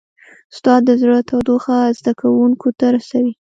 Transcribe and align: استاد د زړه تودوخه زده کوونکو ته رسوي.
استاد 0.53 0.81
د 0.87 0.89
زړه 1.01 1.17
تودوخه 1.29 1.77
زده 1.99 2.13
کوونکو 2.21 2.67
ته 2.79 2.85
رسوي. 2.95 3.29